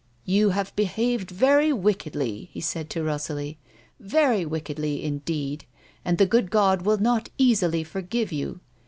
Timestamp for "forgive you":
7.83-8.61